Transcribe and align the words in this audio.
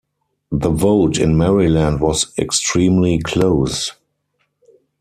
The 0.51 0.71
vote 0.71 1.19
in 1.19 1.37
Maryland 1.37 1.99
was 1.99 2.33
extremely 2.35 3.19
close. 3.19 3.91